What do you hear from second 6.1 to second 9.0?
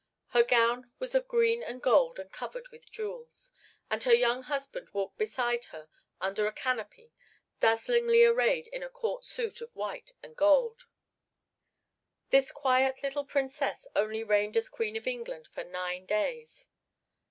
under a canopy, dazzlingly arrayed in a